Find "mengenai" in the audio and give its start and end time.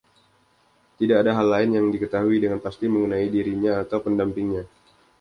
2.93-3.27